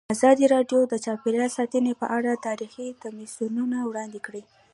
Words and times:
ازادي 0.15 0.45
راډیو 0.53 0.79
د 0.87 0.93
چاپیریال 1.05 1.49
ساتنه 1.57 1.91
په 2.01 2.05
اړه 2.17 2.31
تاریخي 2.47 2.87
تمثیلونه 3.03 3.77
وړاندې 3.89 4.19
کړي. 4.25 4.41